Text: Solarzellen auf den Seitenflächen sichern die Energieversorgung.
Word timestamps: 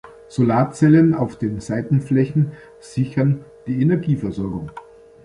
Solarzellen 0.29 1.13
auf 1.13 1.37
den 1.37 1.59
Seitenflächen 1.59 2.53
sichern 2.79 3.45
die 3.67 3.79
Energieversorgung. 3.83 4.71